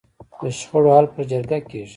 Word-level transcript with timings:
د 0.39 0.41
شخړو 0.59 0.89
حل 0.95 1.05
په 1.13 1.21
جرګه 1.29 1.59
کیږي؟ 1.69 1.89